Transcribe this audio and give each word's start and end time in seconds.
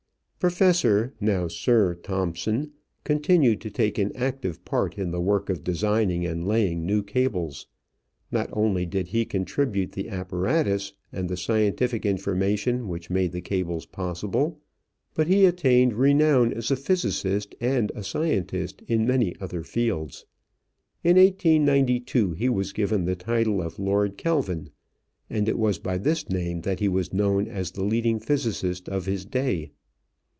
Professor, 0.49 1.13
now 1.21 1.47
Sir, 1.47 1.93
Thomson 1.93 2.71
continued 3.03 3.61
to 3.61 3.69
take 3.69 3.99
an 3.99 4.11
active 4.15 4.65
part 4.65 4.97
in 4.97 5.11
the 5.11 5.21
work 5.21 5.51
of 5.51 5.63
designing 5.63 6.25
and 6.25 6.47
laying 6.47 6.83
new 6.83 7.03
cables. 7.03 7.67
Not 8.31 8.49
only 8.51 8.87
did 8.87 9.09
he 9.09 9.23
contribute 9.23 9.91
the 9.91 10.09
apparatus 10.09 10.93
and 11.13 11.29
the 11.29 11.37
scientific 11.37 12.07
information 12.07 12.87
which 12.87 13.11
made 13.11 13.39
cables 13.43 13.85
possible, 13.85 14.59
but 15.13 15.27
he 15.27 15.45
attained 15.45 15.93
renown 15.93 16.51
as 16.53 16.71
a 16.71 16.75
physicist 16.75 17.53
and 17.61 17.91
a 17.93 18.03
scientist 18.03 18.81
in 18.87 19.05
many 19.05 19.35
other 19.39 19.61
fields. 19.61 20.25
In 21.03 21.17
1892 21.17 22.31
he 22.31 22.49
was 22.49 22.73
given 22.73 23.05
the 23.05 23.15
title 23.15 23.61
of 23.61 23.77
Lord 23.77 24.17
Kelvin, 24.17 24.71
and 25.29 25.47
it 25.47 25.59
was 25.59 25.77
by 25.77 25.99
this 25.99 26.31
name 26.31 26.61
that 26.61 26.79
he 26.79 26.87
was 26.87 27.13
known 27.13 27.47
as 27.47 27.69
the 27.69 27.83
leading 27.83 28.19
physicist 28.19 28.89
of 28.89 29.05
his 29.05 29.23
day. 29.23 29.69